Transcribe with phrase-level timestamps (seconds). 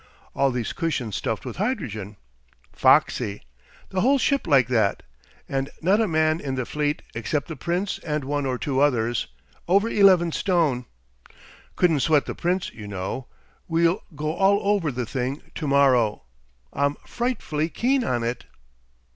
[0.35, 2.17] All these cushions stuffed with hydrogen.
[2.73, 3.43] Foxy!
[3.89, 5.03] The whole ship's like that.
[5.47, 9.27] And not a man in the fleet, except the Prince and one or two others,
[9.67, 10.85] over eleven stone.
[11.75, 13.27] Couldn't sweat the Prince, you know.
[13.67, 16.23] We'll go all over the thing to morrow.
[16.73, 18.45] I'm frightfully keen on it."